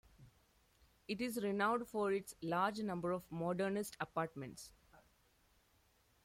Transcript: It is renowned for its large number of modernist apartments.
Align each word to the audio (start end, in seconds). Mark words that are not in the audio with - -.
It 1.07 1.21
is 1.21 1.43
renowned 1.43 1.87
for 1.87 2.11
its 2.11 2.33
large 2.41 2.79
number 2.79 3.11
of 3.11 3.31
modernist 3.31 3.97
apartments. 3.99 4.71